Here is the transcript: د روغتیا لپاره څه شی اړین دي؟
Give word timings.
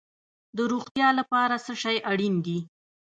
د 0.57 0.59
روغتیا 0.73 1.09
لپاره 1.19 1.55
څه 1.65 1.73
شی 1.81 1.97
اړین 2.11 2.35
دي؟ 2.45 2.59